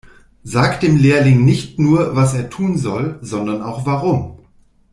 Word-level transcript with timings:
Sag 0.43 0.79
dem 0.79 0.97
Lehrling 0.97 1.45
nicht 1.45 1.77
nur, 1.77 2.15
was 2.15 2.33
er 2.33 2.49
tun 2.49 2.75
soll, 2.75 3.19
sondern 3.21 3.61
auch 3.61 3.85
warum. 3.85 4.39